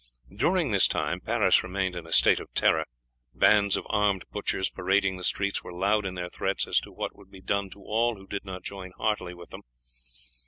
During 0.35 0.71
this 0.71 0.87
time 0.87 1.19
Paris 1.21 1.61
remained 1.61 1.95
in 1.95 2.07
a 2.07 2.11
state 2.11 2.39
of 2.39 2.51
terror, 2.55 2.85
bands 3.35 3.77
of 3.77 3.85
armed 3.87 4.23
butchers 4.31 4.67
parading 4.67 5.17
the 5.17 5.23
streets 5.23 5.63
were 5.63 5.71
loud 5.71 6.07
in 6.07 6.15
their 6.15 6.29
threats 6.31 6.65
as 6.65 6.79
to 6.79 6.91
what 6.91 7.15
would 7.15 7.29
be 7.29 7.39
done 7.39 7.69
to 7.69 7.83
all 7.83 8.15
who 8.15 8.25
did 8.25 8.43
not 8.43 8.63
join 8.63 8.93
heartily 8.97 9.35
with 9.35 9.51
them. 9.51 9.61